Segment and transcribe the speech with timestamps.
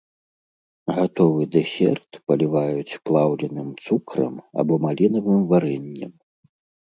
[0.99, 6.13] Гатовы дэсерт паліваюць плаўленым цукрам або малінавым варэннем.